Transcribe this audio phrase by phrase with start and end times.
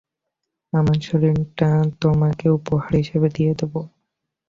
[0.73, 1.69] আমার শরীরটা
[2.01, 3.73] তোমাকে উপহার হিসেবে দিয়ে দেব।